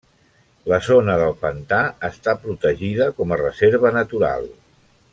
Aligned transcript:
La 0.71 0.77
zona 0.85 1.17
del 1.23 1.35
pantà 1.43 1.83
està 2.09 2.35
protegida 2.47 3.11
com 3.21 3.37
a 3.37 3.39
reserva 3.45 3.93
natural. 4.03 4.51